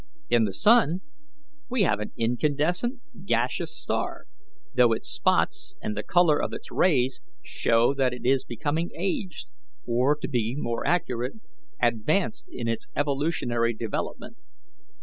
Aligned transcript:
In 0.31 0.45
the 0.45 0.53
sun 0.53 1.01
we 1.69 1.83
have 1.83 1.99
an 1.99 2.11
incandescent, 2.17 3.01
gaseous 3.27 3.77
star, 3.79 4.25
though 4.73 4.93
its 4.93 5.07
spots 5.07 5.75
and 5.79 5.95
the 5.95 6.01
colour 6.01 6.41
of 6.41 6.53
its 6.53 6.71
rays 6.71 7.21
show 7.43 7.93
that 7.93 8.11
it 8.11 8.25
is 8.25 8.43
becoming 8.43 8.89
aged, 8.97 9.47
or, 9.85 10.15
to 10.15 10.27
be 10.27 10.55
more 10.57 10.87
accurate, 10.87 11.33
advanced 11.79 12.47
in 12.49 12.67
its 12.67 12.87
evolutionary 12.95 13.75
development. 13.75 14.37